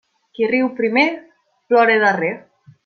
Qui 0.37 0.47
riu 0.51 0.71
primer 0.79 1.05
plora 1.69 2.03
darrer. 2.07 2.35